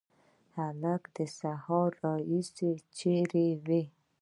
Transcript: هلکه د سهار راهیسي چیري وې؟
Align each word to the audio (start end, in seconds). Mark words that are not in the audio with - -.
هلکه 0.57 1.09
د 1.15 1.17
سهار 1.39 1.89
راهیسي 2.03 2.71
چیري 2.97 3.47
وې؟ 3.65 3.83